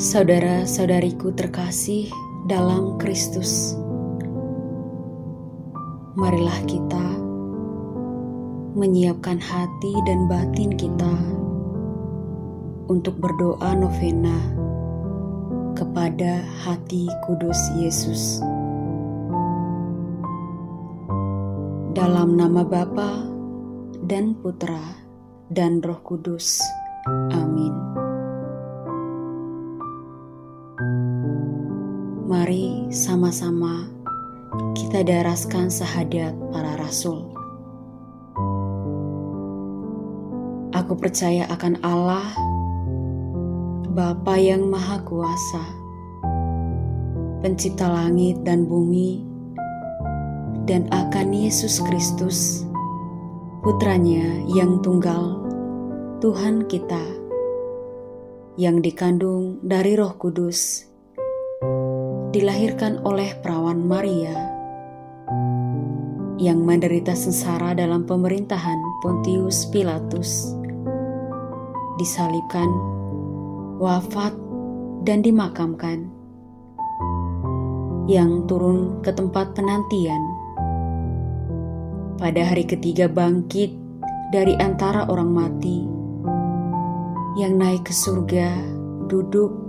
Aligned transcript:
Saudara-saudariku 0.00 1.36
terkasih 1.36 2.08
dalam 2.48 2.96
Kristus, 2.96 3.76
marilah 6.16 6.56
kita 6.64 7.04
menyiapkan 8.80 9.36
hati 9.36 9.92
dan 10.08 10.24
batin 10.24 10.72
kita 10.72 11.14
untuk 12.88 13.12
berdoa 13.20 13.76
novena 13.76 14.40
kepada 15.76 16.48
hati 16.64 17.04
kudus 17.28 17.60
Yesus. 17.76 18.40
Dalam 21.92 22.40
nama 22.40 22.64
Bapa 22.64 23.28
dan 24.08 24.32
Putra 24.32 24.80
dan 25.52 25.84
Roh 25.84 26.00
Kudus. 26.00 26.64
Amin. 27.36 27.99
Mari 32.30 32.86
sama-sama 32.94 33.90
kita 34.78 35.02
daraskan 35.02 35.66
sahadat 35.66 36.30
para 36.54 36.78
rasul. 36.78 37.26
Aku 40.70 40.94
percaya 40.94 41.50
akan 41.50 41.82
Allah, 41.82 42.30
Bapa 43.90 44.38
yang 44.38 44.70
Maha 44.70 45.02
Kuasa, 45.02 45.74
Pencipta 47.42 47.90
langit 47.90 48.46
dan 48.46 48.62
bumi, 48.62 49.26
dan 50.70 50.86
akan 50.94 51.34
Yesus 51.34 51.82
Kristus, 51.82 52.62
Putranya 53.66 54.46
yang 54.46 54.78
tunggal, 54.86 55.34
Tuhan 56.22 56.70
kita, 56.70 57.02
yang 58.54 58.78
dikandung 58.78 59.58
dari 59.66 59.98
Roh 59.98 60.14
Kudus, 60.14 60.89
dilahirkan 62.30 63.02
oleh 63.02 63.34
perawan 63.42 63.82
Maria, 63.82 64.30
yang 66.38 66.62
menderita 66.62 67.12
sengsara 67.12 67.74
dalam 67.74 68.06
pemerintahan 68.06 68.78
Pontius 69.02 69.66
Pilatus, 69.74 70.54
disalibkan, 71.98 72.70
wafat, 73.82 74.30
dan 75.02 75.26
dimakamkan, 75.26 76.06
yang 78.06 78.46
turun 78.46 79.02
ke 79.02 79.10
tempat 79.10 79.50
penantian. 79.58 80.22
Pada 82.14 82.46
hari 82.46 82.62
ketiga 82.62 83.10
bangkit 83.10 83.74
dari 84.30 84.54
antara 84.62 85.02
orang 85.10 85.34
mati, 85.34 85.82
yang 87.42 87.58
naik 87.58 87.90
ke 87.90 87.94
surga, 87.94 88.54
duduk 89.10 89.59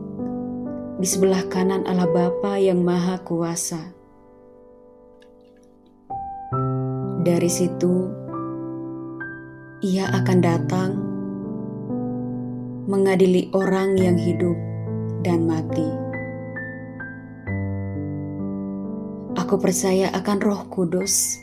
di 1.02 1.08
sebelah 1.10 1.50
kanan 1.50 1.82
Allah 1.90 2.06
Bapa 2.06 2.62
yang 2.62 2.86
Maha 2.86 3.18
Kuasa. 3.26 3.90
Dari 7.26 7.50
situ, 7.50 8.06
Ia 9.82 10.14
akan 10.14 10.38
datang 10.46 10.92
mengadili 12.86 13.50
orang 13.58 13.98
yang 13.98 14.14
hidup 14.14 14.54
dan 15.26 15.50
mati. 15.50 15.90
Aku 19.42 19.58
percaya 19.58 20.14
akan 20.14 20.38
Roh 20.38 20.70
Kudus 20.70 21.42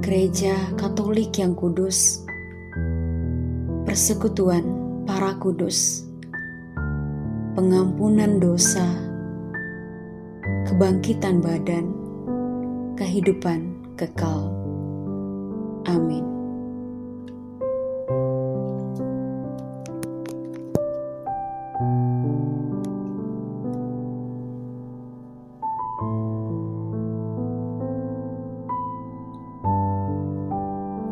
Gereja 0.00 0.56
Katolik 0.80 1.36
yang 1.36 1.52
kudus, 1.52 2.24
persekutuan 3.84 4.64
para 5.04 5.36
kudus, 5.36 6.08
pengampunan 7.60 8.40
dosa, 8.40 8.88
kebangkitan 10.64 11.44
badan, 11.44 11.92
kehidupan 12.96 13.76
kekal. 14.00 14.48
Amin. 15.84 16.24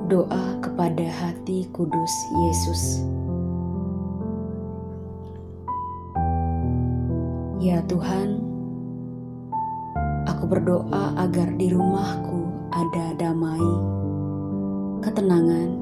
Doa 0.08 0.56
kepada 0.64 1.12
hati 1.12 1.68
kudus 1.76 2.14
Yesus. 2.48 3.04
Ya 7.58 7.82
Tuhan, 7.90 8.38
aku 10.30 10.46
berdoa 10.46 11.18
agar 11.18 11.50
di 11.58 11.74
rumahku 11.74 12.70
ada 12.70 13.18
damai, 13.18 13.66
ketenangan, 15.02 15.74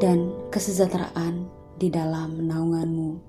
dan 0.00 0.32
kesejahteraan 0.48 1.44
di 1.76 1.92
dalam 1.92 2.48
naunganmu. 2.48 3.20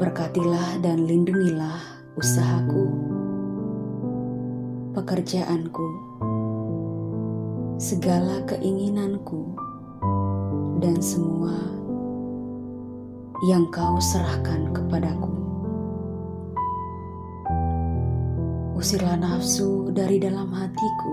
Berkatilah 0.00 0.80
dan 0.80 1.04
lindungilah 1.04 1.76
usahaku, 2.16 2.88
pekerjaanku, 4.96 5.88
segala 7.76 8.40
keinginanku 8.48 9.60
dan 10.80 11.04
semua 11.04 11.75
yang 13.44 13.68
kau 13.68 14.00
serahkan 14.00 14.72
kepadaku. 14.72 15.28
Usirlah 18.72 19.20
nafsu 19.20 19.92
dari 19.92 20.16
dalam 20.16 20.48
hatiku, 20.56 21.12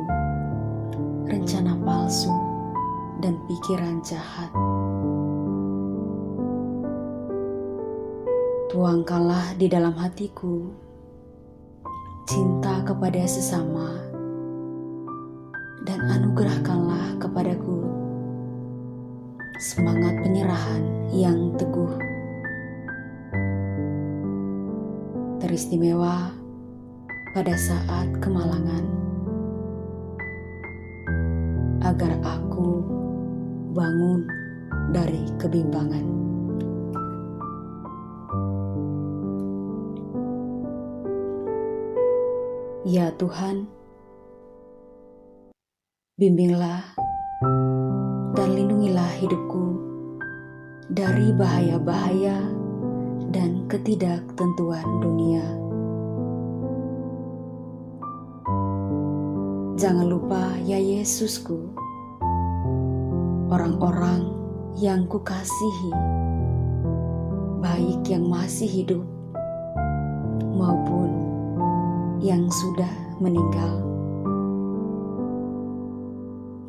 rencana 1.27 1.75
palsu 1.83 2.31
dan 3.19 3.35
pikiran 3.51 3.99
jahat. 4.07 4.51
Tuangkanlah 8.71 9.59
di 9.59 9.67
dalam 9.67 9.91
hatiku 9.99 10.71
cinta 12.23 12.87
kepada 12.87 13.27
sesama 13.27 13.99
dan 15.83 15.99
anugerahkanlah 16.07 17.19
kepadaku 17.19 17.83
semangat 19.59 20.23
penyerahan 20.23 20.83
yang 21.11 21.42
Teristimewa 25.53 26.33
pada 27.37 27.53
saat 27.53 28.09
kemalangan, 28.25 28.89
agar 31.85 32.17
aku 32.25 32.81
bangun 33.77 34.25
dari 34.89 35.29
kebimbangan. 35.37 36.05
Ya 42.81 43.13
Tuhan, 43.21 43.69
Bimbinglah 46.17 46.97
dan 48.33 48.49
lindungilah 48.57 49.21
hidupku 49.21 49.77
dari 50.89 51.29
bahaya-bahaya 51.37 52.62
dan 53.33 53.65
ketidaktentuan 53.65 54.85
dunia. 55.01 55.41
Jangan 59.73 60.05
lupa, 60.05 60.53
ya 60.61 60.77
Yesusku, 60.77 61.57
orang-orang 63.49 64.29
yang 64.77 65.09
kukasihi, 65.09 65.91
baik 67.59 68.05
yang 68.05 68.29
masih 68.29 68.69
hidup 68.69 69.03
maupun 70.53 71.09
yang 72.21 72.47
sudah 72.47 72.93
meninggal 73.17 73.81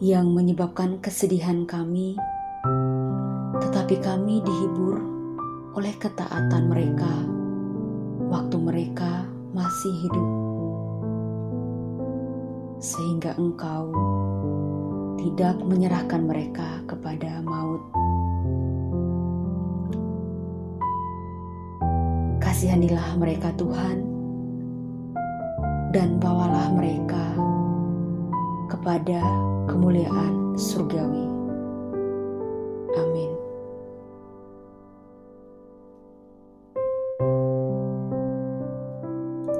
yang 0.02 0.34
menyebabkan 0.34 1.00
kesedihan 1.00 1.64
kami, 1.64 2.18
tetapi 3.62 3.96
kami 4.02 4.42
dihibur 4.42 5.13
oleh 5.74 5.90
ketaatan 5.98 6.70
mereka 6.70 7.10
waktu 8.30 8.56
mereka 8.62 9.26
masih 9.50 9.90
hidup, 10.06 10.28
sehingga 12.78 13.34
Engkau 13.34 13.90
tidak 15.18 15.58
menyerahkan 15.66 16.22
mereka 16.30 16.78
kepada 16.86 17.42
maut. 17.42 17.82
Kasihanilah 22.38 23.18
mereka, 23.18 23.50
Tuhan, 23.58 24.06
dan 25.90 26.22
bawalah 26.22 26.70
mereka 26.70 27.34
kepada 28.70 29.18
kemuliaan 29.66 30.54
surgawi. 30.54 31.33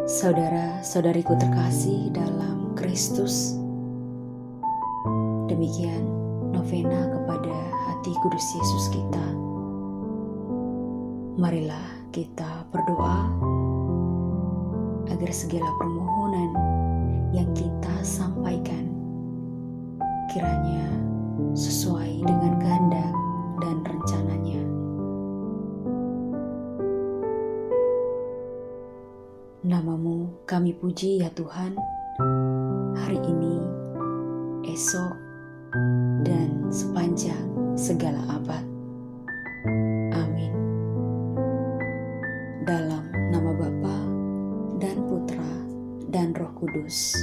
Saudara-saudariku 0.05 1.33
terkasih 1.41 2.13
dalam 2.13 2.77
Kristus, 2.77 3.57
demikian 5.49 6.05
novena 6.53 7.09
kepada 7.09 7.57
hati 7.89 8.13
kudus 8.21 8.45
Yesus 8.53 8.85
kita. 8.93 9.27
Marilah 11.41 12.05
kita 12.13 12.69
berdoa 12.69 13.33
agar 15.09 15.33
segala 15.33 15.73
permohonan 15.81 16.53
yang 17.33 17.49
kita 17.57 17.97
sampaikan 18.05 18.93
kiranya 20.29 20.85
sesuai 21.57 22.21
dengan 22.29 22.61
kehendak 22.61 23.15
dan 23.57 23.81
rencananya. 23.89 24.44
Namamu 29.65 30.45
kami 30.45 30.77
puji 30.77 31.25
ya 31.25 31.33
Tuhan, 31.33 31.73
hari 33.01 33.17
ini, 33.17 33.57
esok, 34.69 35.17
dan 36.21 36.69
sepanjang 36.69 37.49
segala 37.73 38.21
abad. 38.29 38.61
Amin. 40.21 40.53
Dalam 42.69 43.09
nama 43.33 43.57
Bapa 43.57 43.99
dan 44.85 45.01
Putra 45.09 45.53
dan 46.13 46.37
Roh 46.37 46.53
Kudus. 46.61 47.17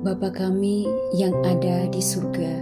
Bapa 0.00 0.32
kami 0.32 0.88
yang 1.12 1.36
ada 1.44 1.84
di 1.92 2.00
surga, 2.00 2.52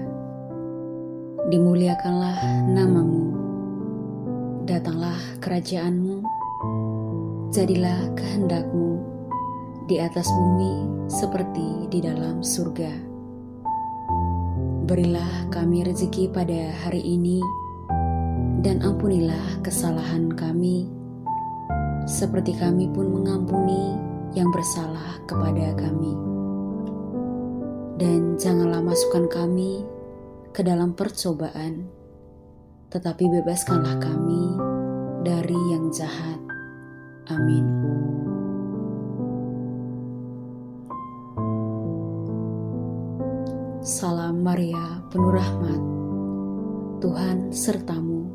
dimuliakanlah 1.54 2.66
namamu, 2.66 3.30
datanglah 4.66 5.14
kerajaanmu, 5.38 6.18
jadilah 7.54 8.10
kehendakmu 8.18 8.98
di 9.86 10.02
atas 10.02 10.26
bumi 10.34 10.82
seperti 11.06 11.86
di 11.94 12.02
dalam 12.02 12.42
surga. 12.42 12.90
Berilah 14.90 15.46
kami 15.54 15.86
rezeki 15.86 16.34
pada 16.34 16.74
hari 16.82 17.06
ini, 17.06 17.38
dan 18.66 18.82
ampunilah 18.82 19.62
kesalahan 19.62 20.26
kami, 20.34 20.90
seperti 22.02 22.58
kami 22.58 22.90
pun 22.90 23.14
mengampuni 23.14 23.94
yang 24.34 24.50
bersalah 24.50 25.22
kepada 25.30 25.78
kami 25.78 26.37
dan 27.98 28.38
janganlah 28.38 28.78
masukkan 28.78 29.26
kami 29.26 29.82
ke 30.54 30.62
dalam 30.62 30.94
percobaan, 30.94 31.90
tetapi 32.94 33.26
bebaskanlah 33.26 33.98
kami 33.98 34.54
dari 35.26 35.58
yang 35.74 35.90
jahat. 35.90 36.38
Amin. 37.26 37.66
Salam 43.82 44.46
Maria, 44.46 45.02
penuh 45.10 45.34
rahmat, 45.34 45.80
Tuhan 47.02 47.50
sertamu. 47.50 48.30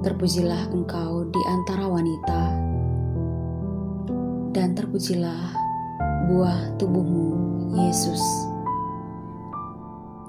Terpujilah 0.00 0.72
engkau 0.72 1.28
di 1.28 1.42
antara 1.44 1.84
wanita, 1.92 2.42
dan 4.56 4.72
terpujilah 4.72 5.69
buah 6.30 6.78
tubuhmu, 6.78 7.34
Yesus. 7.74 8.22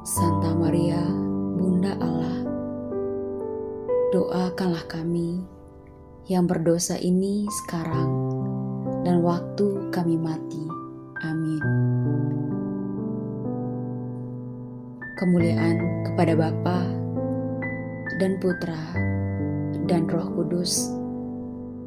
Santa 0.01 0.57
Maria, 0.57 0.97
Bunda 1.53 1.93
Allah, 2.01 2.41
doakanlah 4.09 4.81
kami 4.89 5.45
yang 6.25 6.49
berdosa 6.49 6.97
ini 6.97 7.45
sekarang 7.61 8.09
dan 9.05 9.21
waktu 9.21 9.93
kami 9.93 10.17
mati. 10.17 10.65
Amin. 11.21 11.61
Kemuliaan 15.21 16.09
kepada 16.09 16.33
Bapa 16.33 16.81
dan 18.17 18.41
Putra 18.41 18.97
dan 19.85 20.09
Roh 20.09 20.33
Kudus, 20.33 20.89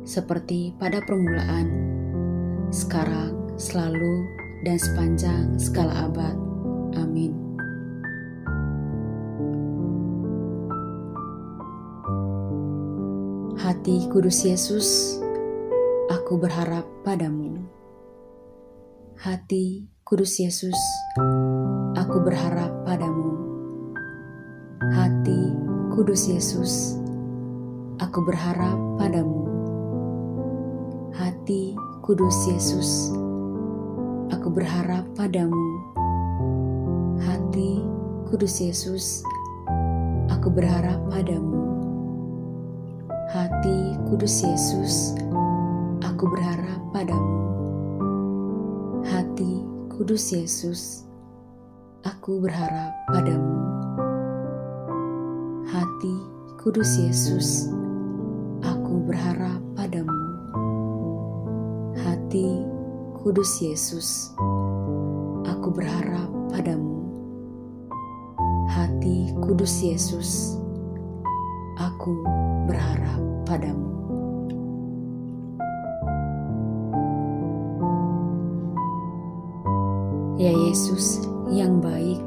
seperti 0.06 0.70
pada 0.78 1.02
permulaan, 1.02 1.66
sekarang, 2.70 3.43
selalu, 3.56 4.26
dan 4.64 4.80
sepanjang 4.80 5.60
segala 5.60 6.08
abad. 6.08 6.36
Amin. 6.96 7.36
Hati 13.60 14.08
kudus 14.12 14.44
Yesus, 14.44 15.20
aku 16.12 16.36
berharap 16.36 16.84
padamu. 17.04 17.64
Hati 19.20 19.88
kudus 20.04 20.36
Yesus, 20.36 20.76
aku 21.96 22.20
berharap 22.20 22.84
padamu. 22.84 23.32
Hati 24.92 25.56
kudus 25.96 26.28
Yesus, 26.28 27.00
aku 27.96 28.20
berharap 28.20 28.76
padamu. 29.00 29.48
Hati 31.16 31.72
kudus 32.04 32.36
Yesus, 32.44 33.16
aku 34.34 34.50
berharap 34.50 35.06
padamu. 35.14 35.78
Hati 37.22 37.78
kudus 38.26 38.58
Yesus, 38.58 39.22
aku 40.26 40.50
berharap 40.50 40.98
padamu. 41.06 41.54
Hati 43.30 43.94
kudus 44.10 44.42
Yesus, 44.42 45.14
aku 46.02 46.26
berharap 46.26 46.82
padamu. 46.90 47.38
Hati 49.06 49.62
kudus 49.94 50.34
Yesus, 50.34 51.06
aku 52.02 52.42
berharap 52.42 52.90
padamu. 53.14 53.54
Hati 55.70 56.14
kudus 56.58 56.98
Yesus, 56.98 57.70
aku 58.66 58.98
berharap 59.06 59.43
Kudus 63.24 63.56
Yesus, 63.64 64.36
aku 65.48 65.72
berharap 65.72 66.28
padamu. 66.52 67.08
Hati 68.68 69.32
Kudus 69.40 69.80
Yesus, 69.80 70.60
aku 71.80 72.20
berharap 72.68 73.24
padamu. 73.48 73.96
Ya 80.36 80.52
Yesus 80.52 81.24
yang 81.48 81.80
baik, 81.80 82.20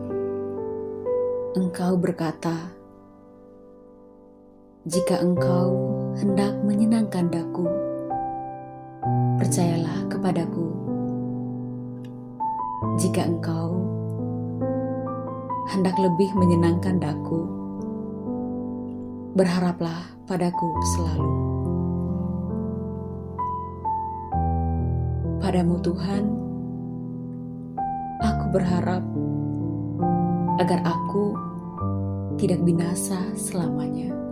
Engkau 1.61 1.93
berkata, 2.01 2.73
"Jika 4.89 5.21
Engkau 5.21 5.77
hendak 6.17 6.57
menyenangkan 6.65 7.29
daku, 7.29 7.69
percayalah 9.37 10.09
kepadaku 10.09 10.76
jika 12.97 13.29
engkau 13.29 13.77
hendak 15.69 15.93
lebih 16.01 16.33
menyenangkan 16.33 16.97
daku, 16.97 17.45
berharaplah 19.37 20.17
padaku 20.25 20.65
selalu. 20.97 21.33
Padamu 25.37 25.77
Tuhan, 25.85 26.23
aku 28.17 28.45
berharap 28.49 29.05
agar 30.57 30.81
aku 30.81 31.37
tidak 32.41 32.65
binasa 32.65 33.29
selamanya. 33.37 34.26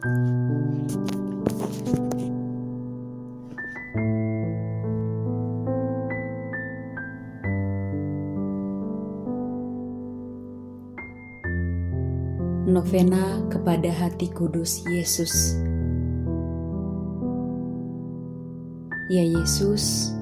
Novena 0.00 0.16
kepada 13.52 13.92
Hati 13.92 14.32
Kudus 14.32 14.80
Yesus. 14.88 15.60
Ya 19.12 19.20
Yesus, 19.20 20.16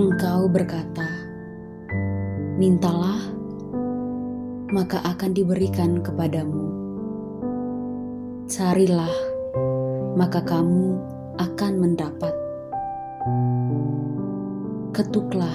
Engkau 0.00 0.48
berkata, 0.48 1.04
Mintalah, 2.56 3.20
maka 4.72 5.04
akan 5.04 5.36
diberikan 5.36 6.00
kepadamu. 6.00 6.77
Carilah, 8.48 9.12
maka 10.16 10.40
kamu 10.40 10.96
akan 11.36 11.72
mendapat. 11.84 12.32
Ketuklah, 14.96 15.52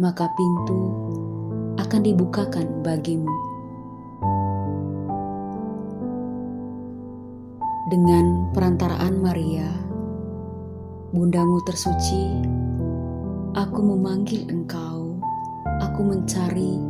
maka 0.00 0.24
pintu 0.40 0.80
akan 1.76 2.00
dibukakan 2.00 2.64
bagimu. 2.80 3.28
Dengan 7.92 8.48
perantaraan 8.56 9.20
Maria, 9.20 9.68
bundamu 11.12 11.60
tersuci, 11.68 12.40
aku 13.52 13.84
memanggil 13.84 14.48
engkau, 14.48 15.12
aku 15.84 16.08
mencari 16.08 16.80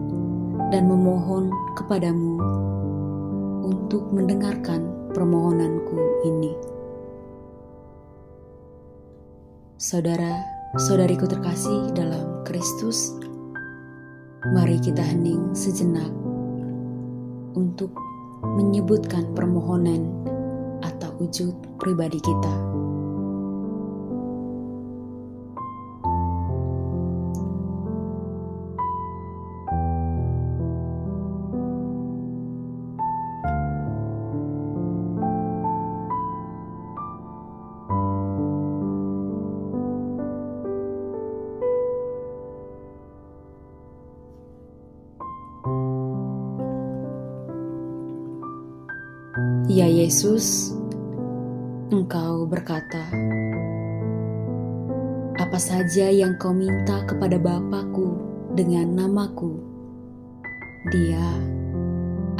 dan 0.70 0.86
memohon 0.86 1.50
kepadamu 1.74 2.38
untuk 3.60 4.08
mendengarkan 4.10 5.12
permohonanku 5.12 5.96
ini. 6.26 6.52
Saudara, 9.80 10.44
saudariku 10.76 11.24
terkasih 11.24 11.88
dalam 11.96 12.44
Kristus, 12.44 13.16
mari 14.52 14.76
kita 14.76 15.00
hening 15.00 15.56
sejenak 15.56 16.12
untuk 17.56 17.92
menyebutkan 18.44 19.32
permohonan 19.32 20.04
atau 20.84 21.12
wujud 21.20 21.52
pribadi 21.80 22.20
kita. 22.20 22.54
Ya 49.70 49.86
Yesus, 49.86 50.74
Engkau 51.94 52.42
berkata, 52.42 53.06
"Apa 55.38 55.62
saja 55.62 56.10
yang 56.10 56.34
kau 56.42 56.50
minta 56.50 57.06
kepada 57.06 57.38
Bapakku 57.38 58.18
dengan 58.58 58.98
namaku, 58.98 59.62
Dia 60.90 61.22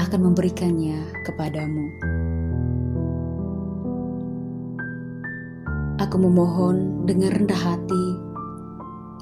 akan 0.03 0.21
memberikannya 0.27 1.07
kepadamu." 1.23 1.87
Aku 6.03 6.19
memohon 6.19 7.07
dengan 7.07 7.31
rendah 7.31 7.63
hati 7.63 8.07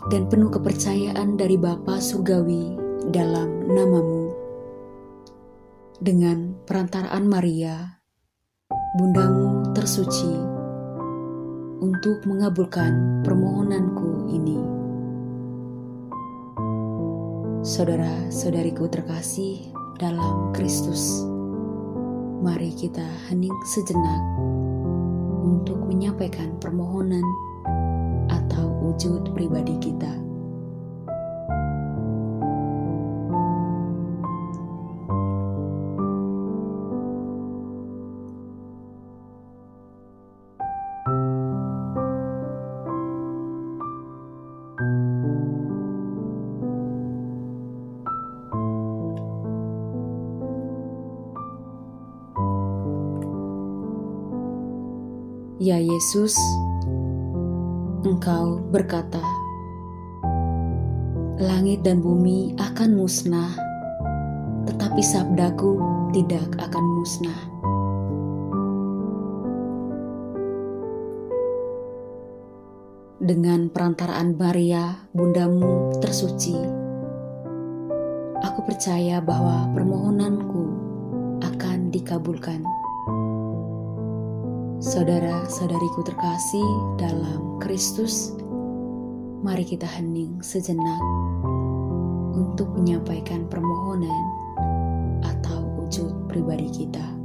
dan 0.09 0.33
penuh 0.33 0.49
kepercayaan 0.49 1.37
dari 1.37 1.61
Bapa 1.61 2.00
Surgawi 2.00 2.73
dalam 3.12 3.69
namamu. 3.69 4.33
Dengan 6.00 6.57
perantaraan 6.65 7.27
Maria, 7.29 7.98
bundamu 8.97 9.68
tersuci 9.76 10.33
untuk 11.85 12.25
mengabulkan 12.25 13.21
permohonanku 13.21 14.33
ini. 14.33 14.59
Saudara-saudariku 17.61 18.88
terkasih 18.88 19.68
dalam 20.00 20.57
Kristus, 20.57 21.21
mari 22.40 22.73
kita 22.73 23.04
hening 23.28 23.52
sejenak 23.68 24.23
untuk 25.45 25.85
menyampaikan 25.85 26.57
permohonan 26.57 27.25
atau 28.33 28.73
wujud 28.88 29.37
pribadi 29.37 29.76
kita. 29.85 30.28
Ya 55.69 55.77
Yesus, 55.77 56.33
Engkau 58.01 58.57
berkata, 58.73 59.21
"Langit 61.37 61.85
dan 61.85 62.01
bumi 62.01 62.57
akan 62.57 62.97
musnah, 62.97 63.53
tetapi 64.65 65.05
sabdaku 65.05 65.77
tidak 66.17 66.49
akan 66.57 66.85
musnah." 66.97 67.41
Dengan 73.21 73.69
perantaraan 73.69 74.41
Maria, 74.41 75.05
bundamu 75.13 75.93
tersuci, 76.01 76.57
aku 78.41 78.65
percaya 78.65 79.21
bahwa 79.21 79.69
permohonanku 79.77 80.65
akan 81.45 81.93
dikabulkan. 81.93 82.88
Saudara-saudariku 84.79 86.07
terkasih 86.07 86.63
dalam 87.03 87.59
Kristus, 87.59 88.31
mari 89.43 89.67
kita 89.67 89.91
hening 89.91 90.39
sejenak 90.39 91.03
untuk 92.39 92.79
menyampaikan 92.79 93.51
permohonan 93.51 94.23
atau 95.27 95.67
wujud 95.83 96.31
pribadi 96.31 96.71
kita. 96.71 97.18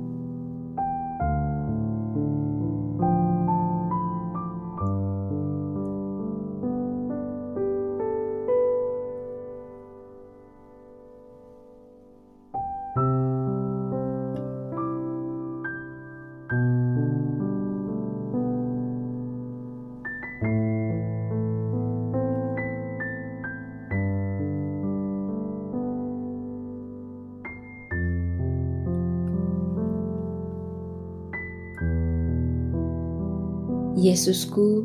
Yesusku, 34.04 34.84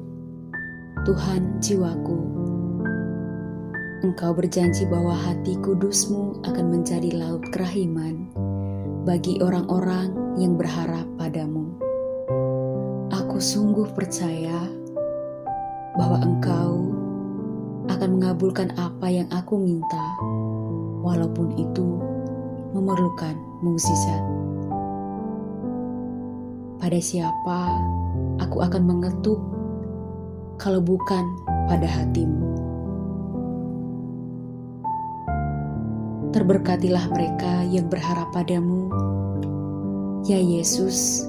Tuhan 1.02 1.58
jiwaku, 1.58 2.18
Engkau 4.06 4.30
berjanji 4.30 4.86
bahwa 4.86 5.10
hati 5.10 5.58
kudusmu 5.58 6.38
akan 6.46 6.66
menjadi 6.70 7.10
laut 7.18 7.42
kerahiman 7.50 8.30
bagi 9.02 9.42
orang-orang 9.42 10.14
yang 10.38 10.54
berharap 10.54 11.02
padamu. 11.18 11.66
Aku 13.10 13.42
sungguh 13.42 13.90
percaya 13.90 14.70
bahwa 15.98 16.22
Engkau 16.22 16.86
akan 17.90 18.22
mengabulkan 18.22 18.70
apa 18.78 19.10
yang 19.10 19.26
aku 19.34 19.58
minta, 19.58 20.14
walaupun 21.02 21.58
itu 21.58 21.98
memerlukan 22.70 23.34
mukjizat. 23.66 24.22
Pada 26.78 27.02
siapa 27.02 27.74
aku 28.38 28.62
akan 28.62 28.82
mengetuk 28.86 29.38
kalau 30.58 30.82
bukan 30.82 31.24
pada 31.70 31.86
hatimu. 31.86 32.46
Terberkatilah 36.34 37.08
mereka 37.14 37.64
yang 37.66 37.88
berharap 37.88 38.30
padamu, 38.34 38.90
ya 40.28 40.36
Yesus. 40.36 41.24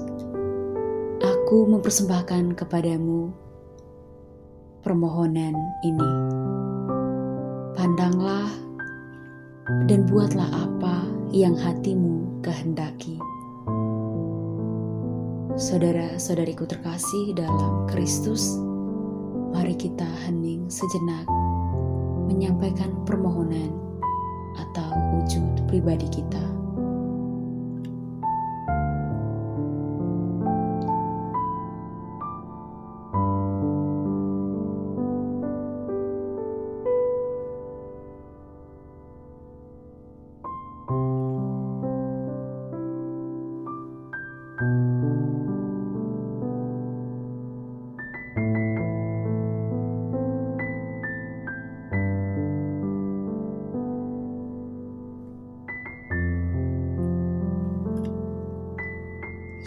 Aku 1.20 1.66
mempersembahkan 1.66 2.54
kepadamu 2.54 3.32
permohonan 4.86 5.56
ini. 5.82 6.10
Pandanglah 7.74 8.50
dan 9.88 10.04
buatlah 10.06 10.50
apa 10.52 11.06
yang 11.30 11.54
hatimu 11.54 12.42
kehendaki. 12.44 13.16
Saudara-saudariku 15.60 16.64
terkasih 16.64 17.36
dalam 17.36 17.84
Kristus, 17.84 18.56
mari 19.52 19.76
kita 19.76 20.08
hening 20.24 20.72
sejenak 20.72 21.28
menyampaikan 22.32 22.96
permohonan 23.04 23.68
atau 24.56 24.88
wujud 25.12 25.68
pribadi 25.68 26.08
kita. 26.08 26.59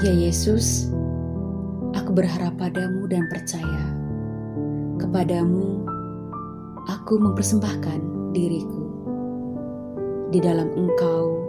Ya 0.04 0.12
Yesus, 0.12 0.92
aku 1.96 2.12
berharap 2.12 2.60
padamu 2.60 3.08
dan 3.08 3.24
percaya. 3.32 3.88
Kepadamu, 5.00 5.88
aku 6.92 7.24
mempersembahkan 7.24 8.04
diriku. 8.36 8.84
Di 10.28 10.44
dalam 10.44 10.76
engkau, 10.76 11.40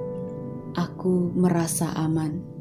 aku 0.78 1.34
merasa 1.34 1.98
aman. 1.98 2.53